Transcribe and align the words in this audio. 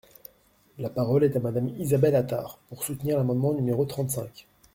La 0.79 0.89
parole 0.89 1.25
est 1.25 1.35
à 1.35 1.39
Madame 1.39 1.69
Isabelle 1.77 2.15
Attard, 2.15 2.57
pour 2.69 2.83
soutenir 2.83 3.17
l’amendement 3.17 3.53
numéro 3.53 3.85
trente-cinq. 3.85 4.47